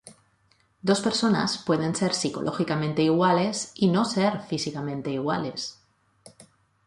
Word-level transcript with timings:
Dos 0.81 0.99
personas 0.99 1.59
pueden 1.59 1.95
ser 1.95 2.15
psicológicamente 2.15 3.03
iguales 3.03 3.71
y 3.75 3.87
no 3.89 4.03
ser 4.03 4.39
físicamente 4.47 5.11
iguales. 5.11 5.79